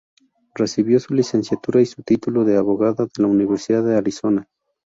Recibió 0.55 0.99
su 0.99 1.13
licenciatura 1.13 1.79
y 1.79 1.85
su 1.85 2.01
título 2.01 2.43
de 2.43 2.57
abogado 2.57 3.05
de 3.05 3.21
la 3.21 3.27
Universidad 3.27 3.83
de 3.85 3.97
Arizona. 3.97 4.49